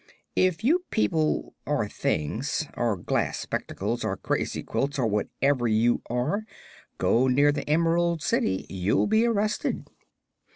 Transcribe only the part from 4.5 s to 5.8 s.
quilts or whatever